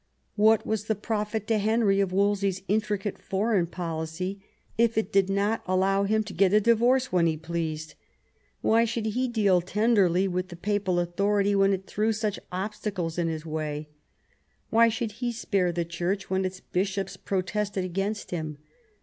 [0.35, 4.43] What was the profit to Henry of Wolsey's intricate foreign policy
[4.75, 6.59] if it did not allow him to get a.
[6.59, 7.93] divorce when he pleased
[8.29, 8.61] *?
[8.61, 13.27] Why should he deal tenderly with the papal authority when it threw such obstacles in
[13.27, 13.89] his way
[14.71, 18.57] 1 Why should he spare the Church when its bishops protested against him